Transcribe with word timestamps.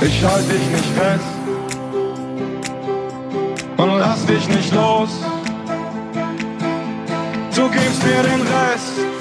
Ich 0.00 0.22
halte 0.24 0.48
dich 0.52 0.66
nicht 0.68 0.90
fest 0.94 1.24
und 3.76 3.98
lass 3.98 4.26
dich 4.26 4.48
nicht 4.48 4.72
los. 4.74 5.10
Du 7.54 7.68
gibst 7.70 8.02
mir 8.04 8.22
den 8.22 8.42
Rest. 8.42 9.15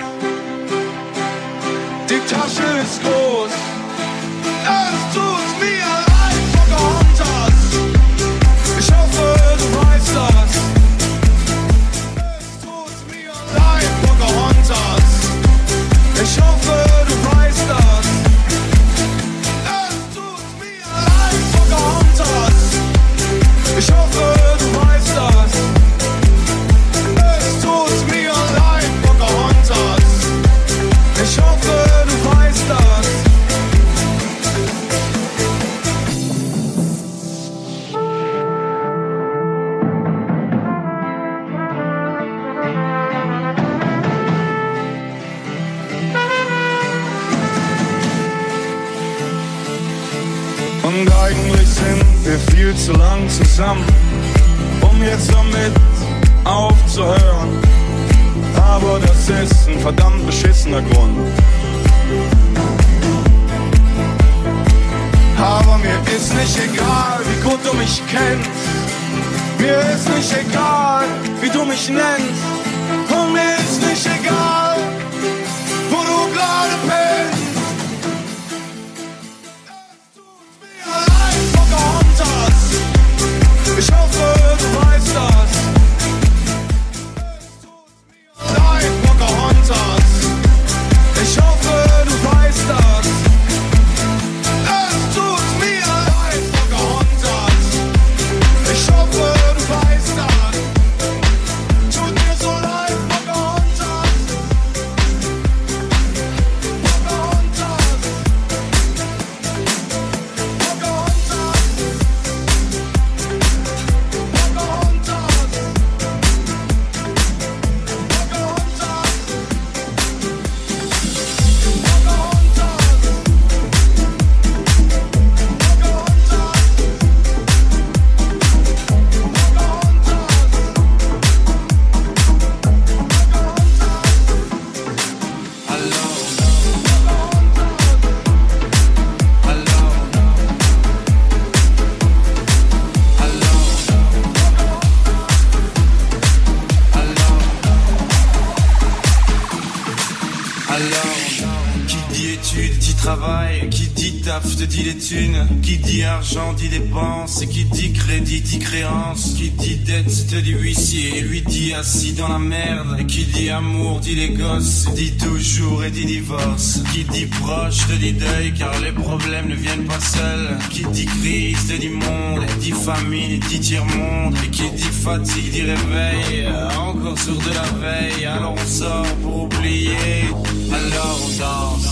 Te 167.88 167.94
dit 167.94 168.14
deuil 168.14 168.54
car 168.54 168.72
les 168.82 168.92
problèmes 168.92 169.48
ne 169.48 169.56
viennent 169.56 169.86
pas 169.86 170.00
seuls, 170.00 170.58
qui 170.70 170.84
dit 170.86 171.06
crise 171.06 171.68
te 171.68 171.74
dit 171.74 171.90
monde, 171.90 172.46
dit 172.60 172.72
famine 172.72 173.40
dit 173.40 173.60
tiers-monde, 173.60 174.36
et 174.44 174.50
qui 174.50 174.70
dit 174.72 174.84
fatigue 174.84 175.52
dit 175.52 175.62
réveil, 175.62 176.48
encore 176.78 177.18
sur 177.20 177.36
de 177.36 177.54
la 177.54 177.68
veille, 177.82 178.26
alors 178.26 178.54
on 178.54 178.68
sort 178.68 179.06
pour 179.22 179.44
oublier, 179.44 180.26
alors 180.74 181.20
on 181.24 181.30
danse. 181.40 181.90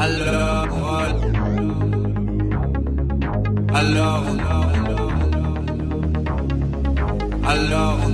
Alors, 0.00 0.68
alors, 3.74 4.24
alors, 7.44 7.98
Thank 7.98 8.07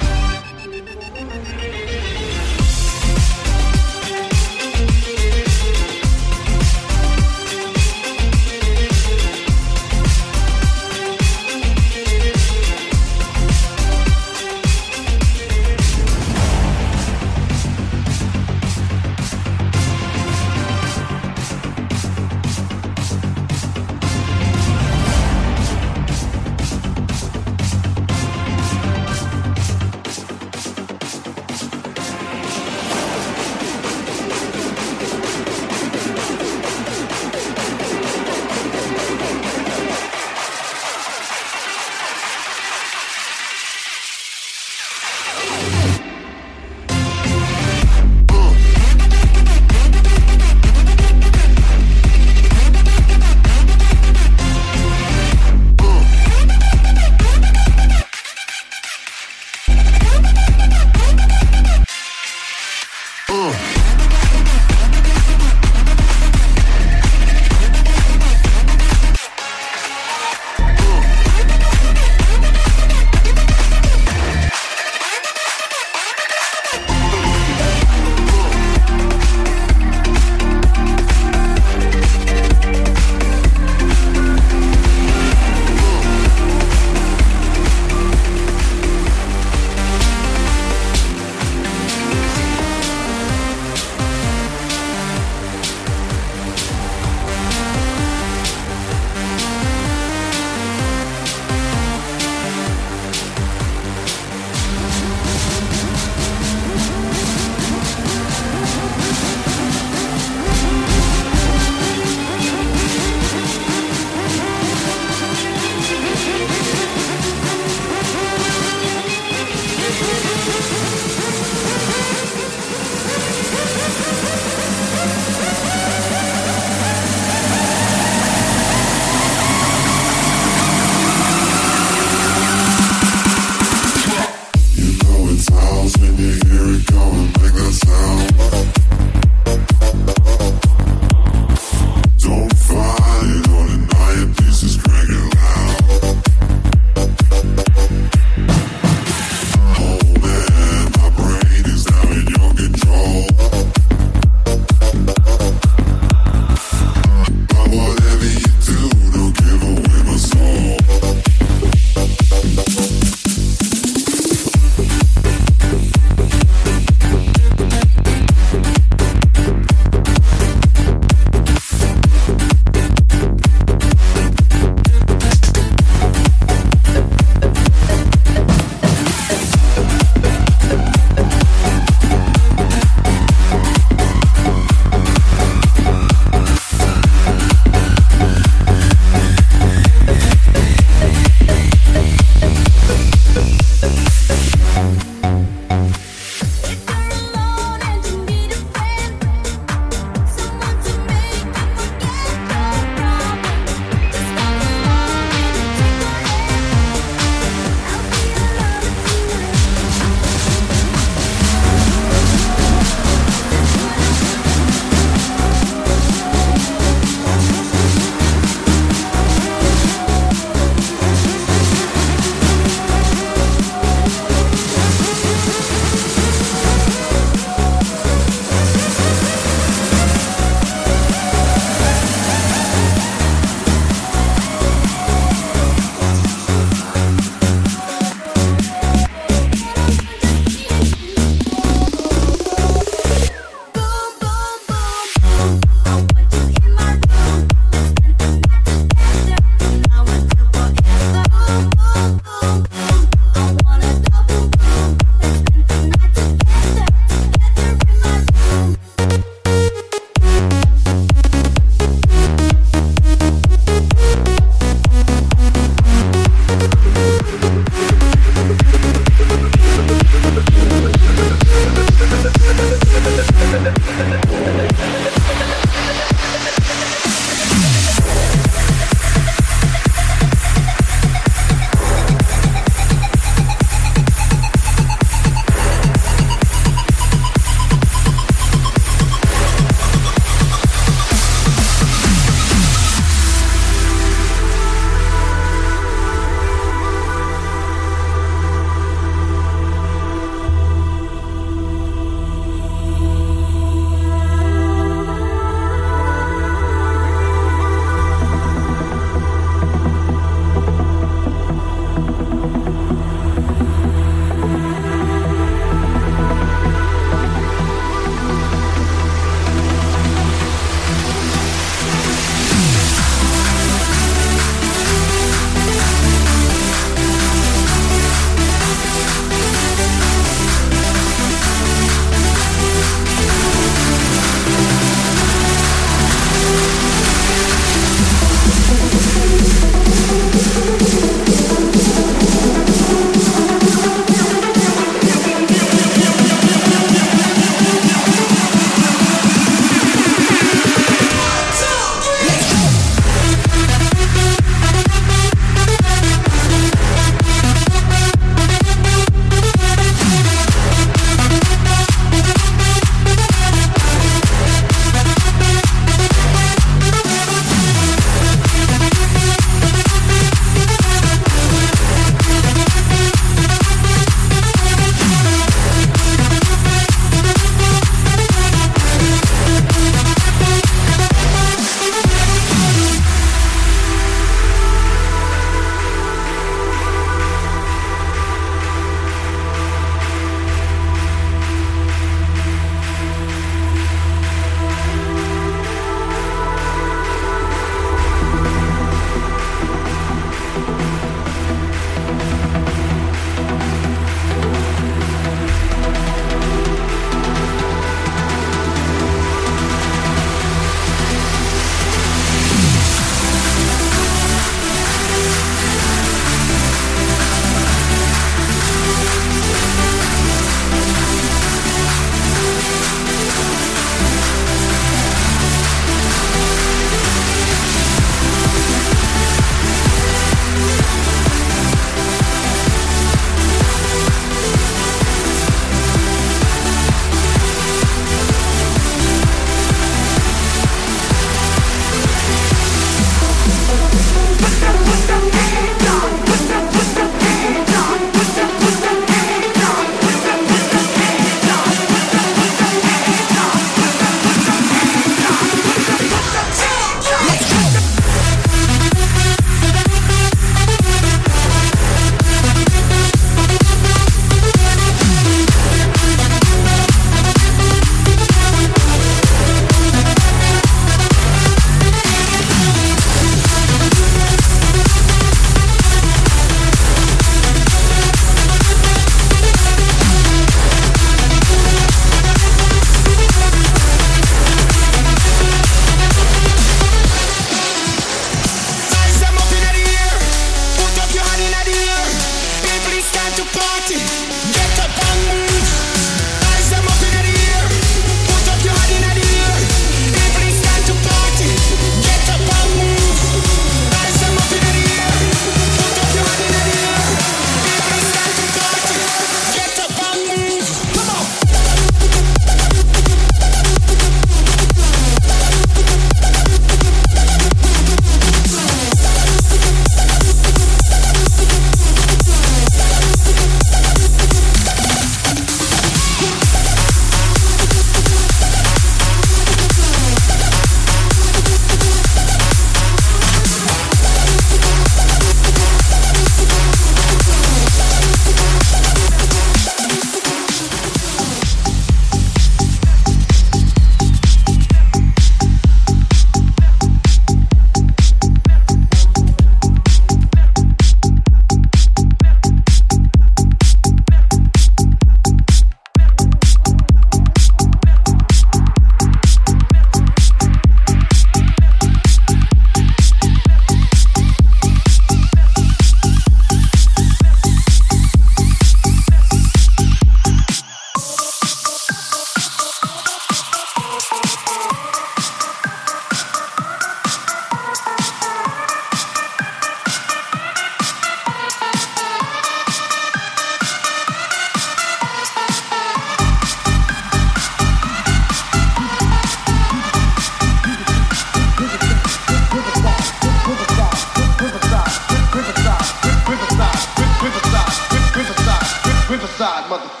God. 599.69 600.00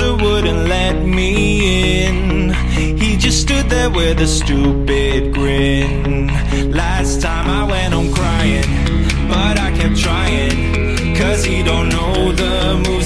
bouncer 0.00 0.24
wouldn't 0.24 0.68
let 0.68 1.04
me 1.04 2.04
in. 2.04 2.50
He 2.52 3.16
just 3.16 3.42
stood 3.42 3.68
there 3.68 3.90
with 3.90 4.20
a 4.20 4.26
stupid 4.26 5.34
grin. 5.34 6.28
Last 6.70 7.20
time 7.22 7.48
I 7.48 7.64
went 7.64 7.94
home 7.94 8.12
crying 8.12 8.64
But 9.28 9.58
I 9.58 9.70
kept 9.76 9.98
trying 9.98 11.16
Cause 11.16 11.44
he 11.44 11.62
don't 11.62 11.88
know 11.88 12.32
the 12.32 12.82
move. 12.86 12.99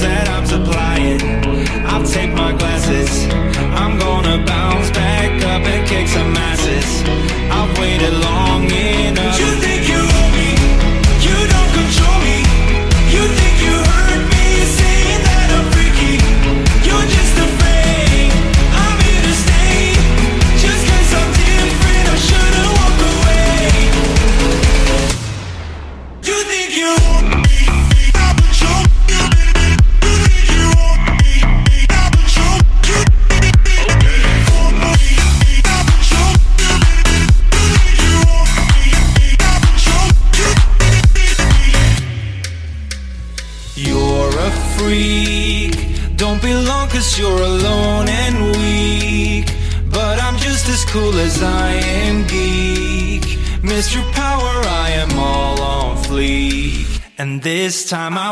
time 57.85 58.19
I 58.19 58.24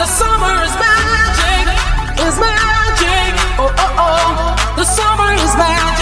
The 0.00 0.06
summer 0.06 0.64
is 0.64 0.74
magic, 0.80 2.24
is 2.24 2.38
magic. 2.40 3.36
Oh, 3.60 3.68
oh, 3.68 3.96
oh. 4.00 4.74
The 4.74 4.84
summer 4.84 5.34
is 5.34 5.54
magic. 5.56 5.99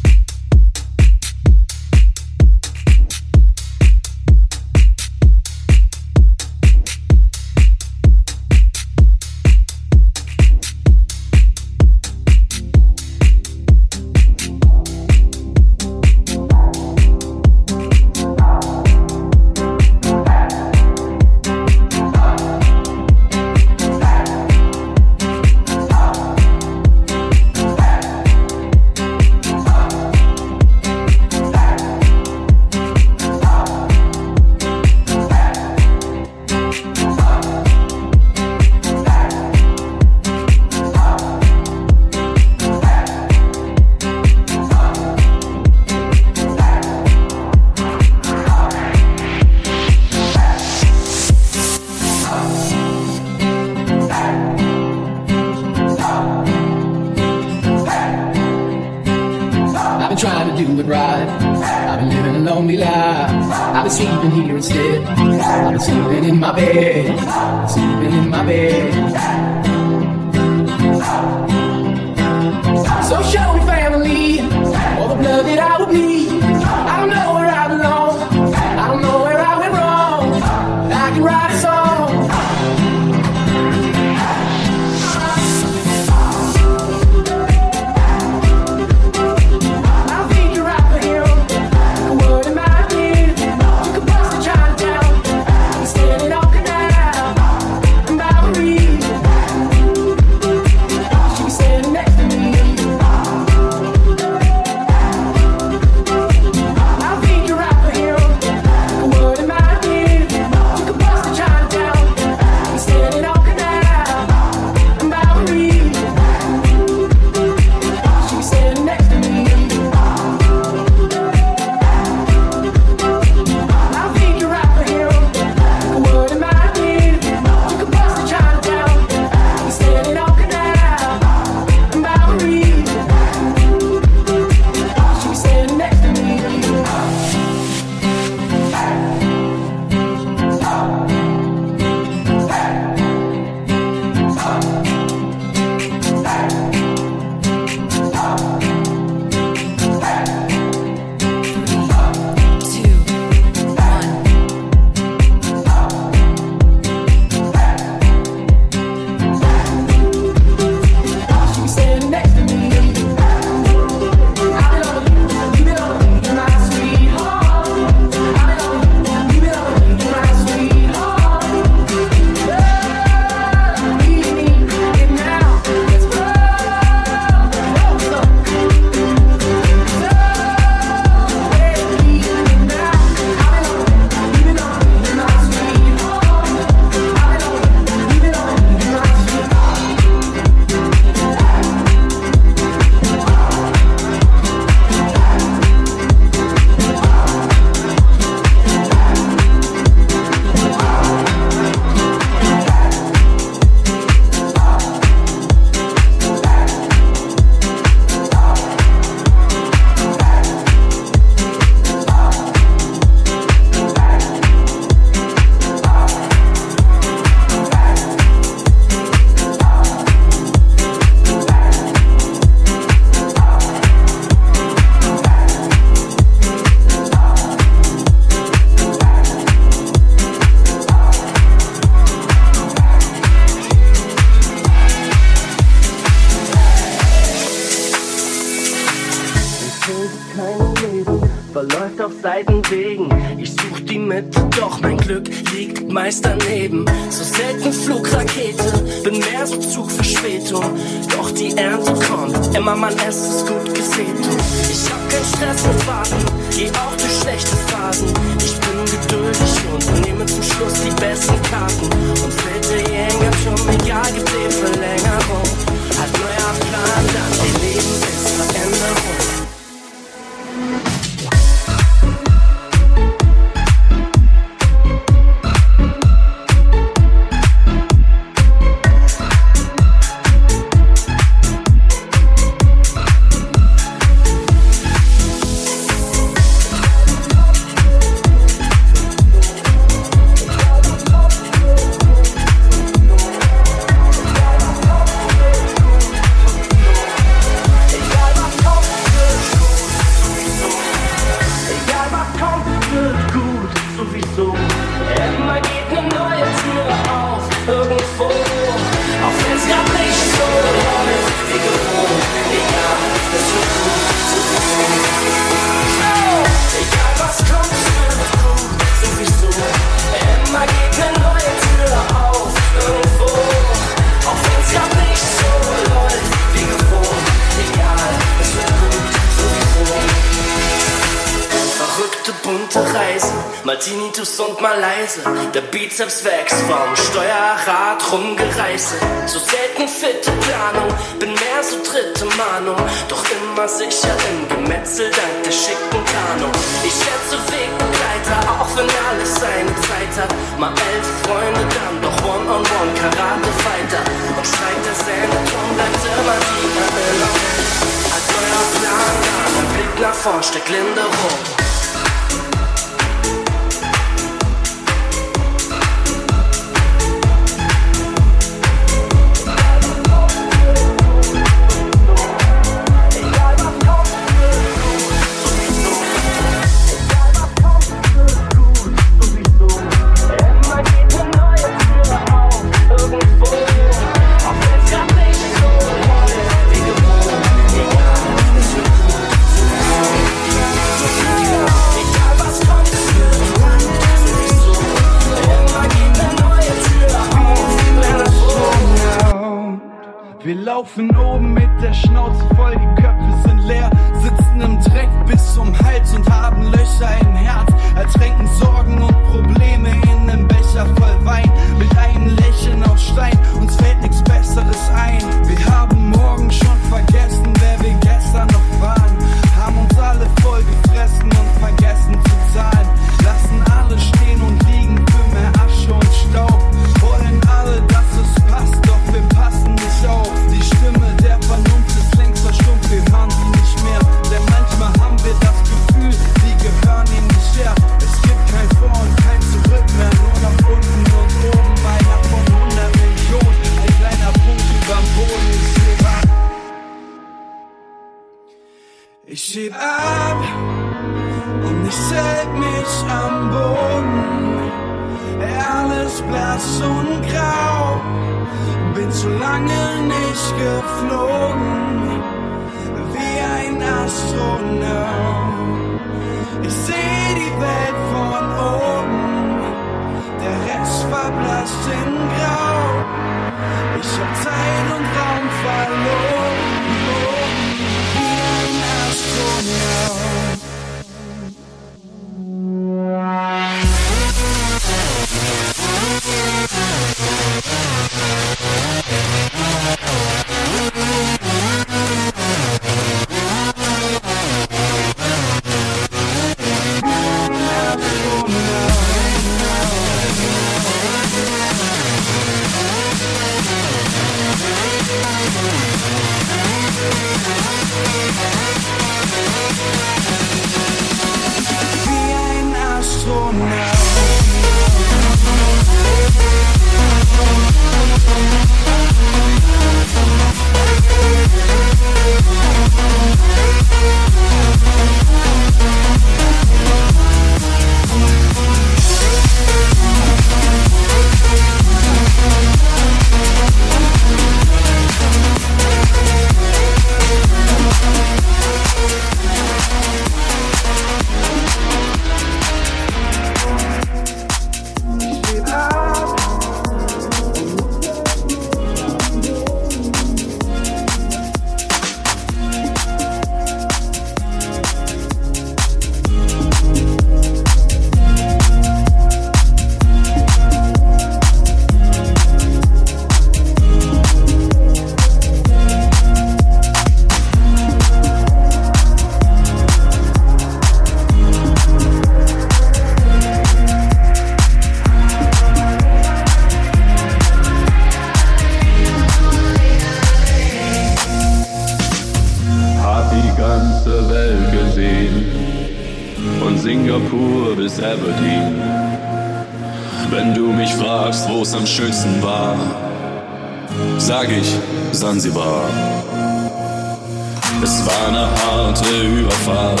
Es 597.82 598.06
war 598.06 598.28
eine 598.28 598.48
harte 598.62 599.08
Überfahrt. 599.22 600.00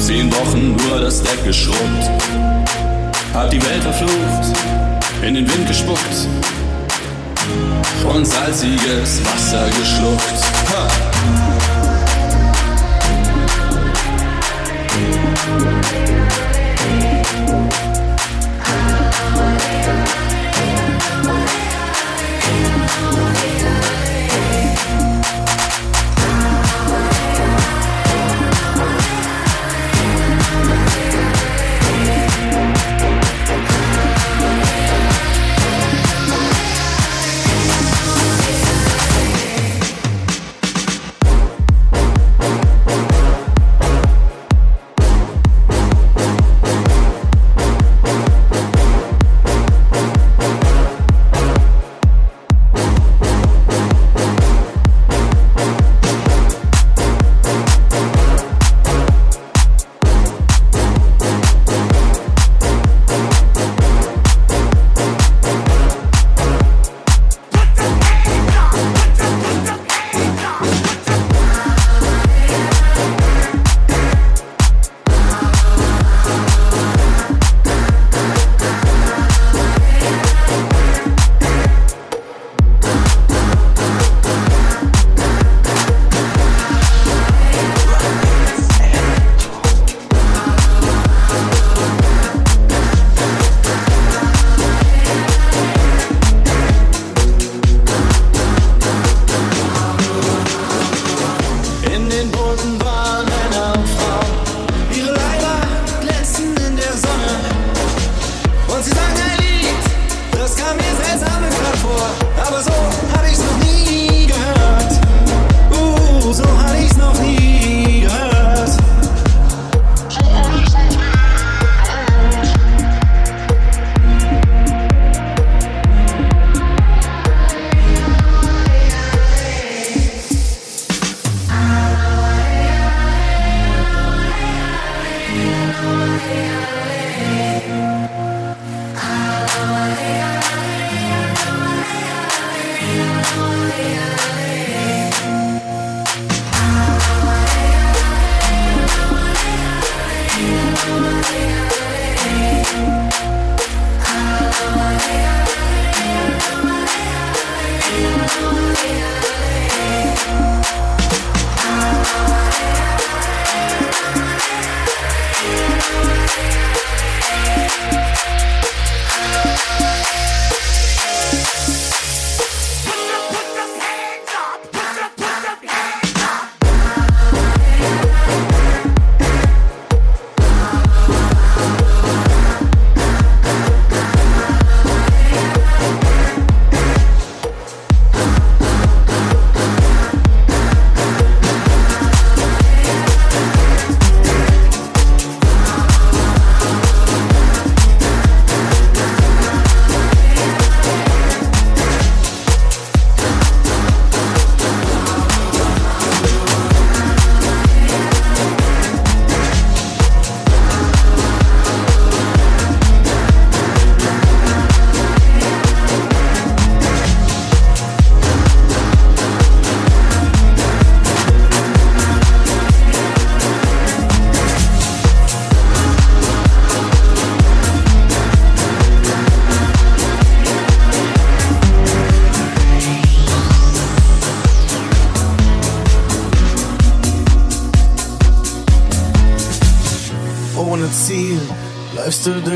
Zehn 0.00 0.30
Wochen 0.32 0.76
nur 0.76 1.00
das 1.00 1.22
Deck 1.22 1.44
geschrubbt. 1.44 2.10
Hab 3.32 3.50
die 3.50 3.62
Welt 3.62 3.82
verflucht, 3.82 4.56
in 5.22 5.34
den 5.34 5.48
Wind 5.50 5.66
gespuckt 5.68 6.28
und 8.14 8.24
salziges 8.24 9.20
Wasser 9.24 9.66
geschluckt. 9.78 10.40
Ha. 10.72 10.88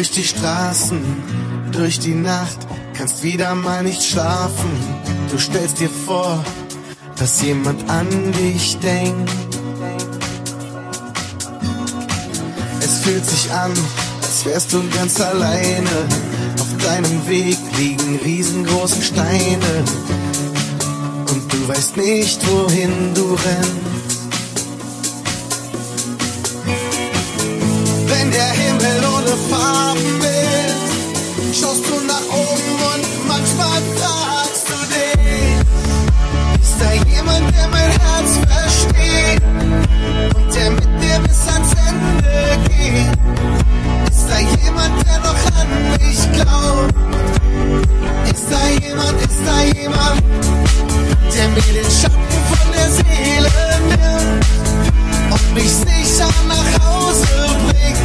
Durch 0.00 0.12
die 0.12 0.24
Straßen, 0.24 0.98
durch 1.72 1.98
die 1.98 2.14
Nacht, 2.14 2.56
kannst 2.94 3.22
wieder 3.22 3.54
mal 3.54 3.82
nicht 3.82 4.02
schlafen. 4.02 4.70
Du 5.30 5.36
stellst 5.36 5.78
dir 5.78 5.90
vor, 5.90 6.42
dass 7.16 7.42
jemand 7.42 7.86
an 7.90 8.08
dich 8.32 8.78
denkt. 8.78 9.30
Es 12.80 13.00
fühlt 13.00 13.26
sich 13.26 13.52
an, 13.52 13.72
als 14.22 14.46
wärst 14.46 14.72
du 14.72 14.82
ganz 14.88 15.20
alleine. 15.20 15.90
Auf 16.58 16.82
deinem 16.82 17.28
Weg 17.28 17.58
liegen 17.76 18.20
riesengroße 18.24 19.02
Steine. 19.02 19.84
Und 21.30 21.52
du 21.52 21.68
weißt 21.68 21.98
nicht, 21.98 22.40
wohin 22.50 23.12
du 23.12 23.34
rennst. 23.34 23.90
Wenn 28.06 28.30
der 28.30 28.50
Himmel 28.52 28.69
Schaust 31.52 31.84
du 31.88 32.00
nach 32.06 32.22
oben 32.30 32.72
und 32.94 33.26
manchmal 33.26 33.82
fragst 33.96 34.68
du 34.68 34.78
dich, 34.86 35.58
ist 36.62 36.76
da 36.78 36.92
jemand, 37.10 37.52
der 37.56 37.66
mein 37.68 37.90
Herz 37.90 38.30
versteht 38.48 39.42
und 40.36 40.54
der 40.54 40.70
mit 40.70 40.84
dir 41.02 41.18
bis 41.26 41.40
ans 41.52 41.72
Ende 41.88 42.58
geht? 42.68 43.18
Ist 44.10 44.26
da 44.28 44.38
jemand, 44.64 44.94
der 45.04 45.18
noch 45.18 45.42
an 45.58 45.68
mich 45.98 46.20
glaubt? 46.34 46.94
Ist 48.32 48.46
da 48.48 48.62
jemand, 48.86 49.20
ist 49.22 49.42
da 49.44 49.58
jemand, 49.76 50.22
der 51.34 51.48
mir 51.48 51.72
den 51.82 51.90
Schatten 51.90 52.38
von 52.48 52.66
der 52.72 52.90
Seele 52.90 53.50
nimmt 53.88 54.44
und 55.32 55.54
mich 55.54 55.72
sicher 55.72 56.30
nach 56.46 56.70
Hause 56.86 57.26
bringt? 57.66 57.99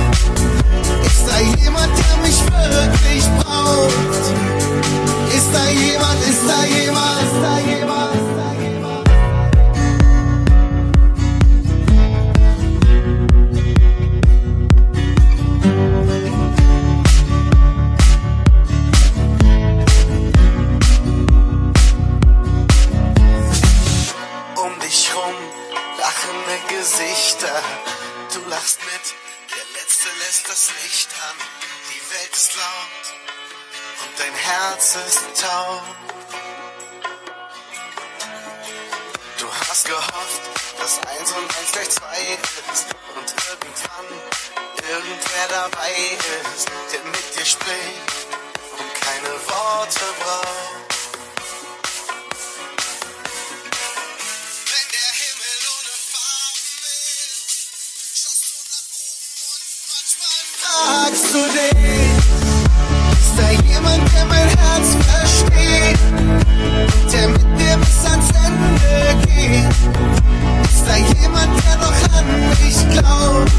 Ist 70.86 70.92
da 70.92 70.98
jemand, 71.20 71.50
der 71.66 71.78
noch 71.78 72.00
an 72.16 72.26
mich 72.64 72.78
glaubt? 72.92 73.52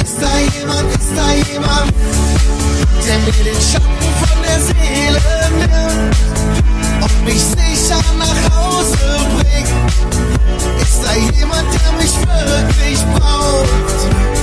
Ist 0.00 0.22
da 0.22 0.38
jemand, 0.56 0.94
ist 0.94 1.10
da 1.16 1.32
jemand, 1.50 1.92
der 3.04 3.18
mir 3.18 3.44
den 3.44 3.60
Schatten 3.60 4.08
von 4.22 4.38
der 4.44 4.60
Seele 4.60 5.20
nimmt 5.58 6.16
und 7.02 7.24
mich 7.24 7.42
sicher 7.42 8.00
nach 8.16 8.40
Hause 8.56 8.96
bringt? 9.38 10.80
Ist 10.80 11.02
da 11.02 11.14
jemand, 11.36 11.66
der 11.74 11.92
mich 12.00 12.14
wirklich 12.16 13.04
braucht? 13.16 14.37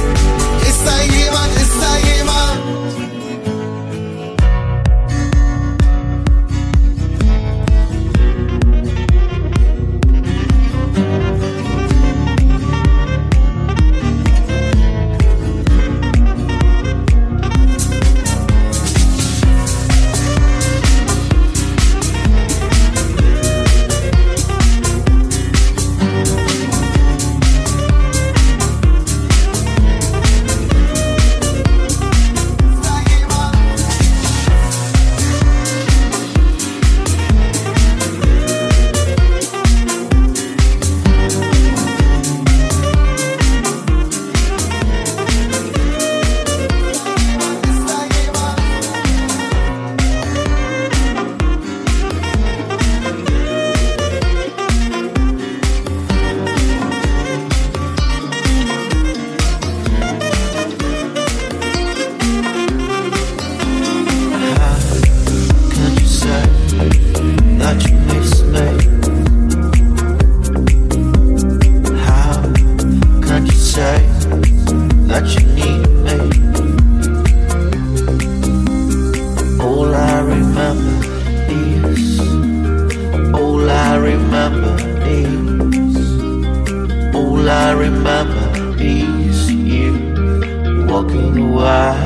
walking 91.06 91.52
wild. 91.53 92.05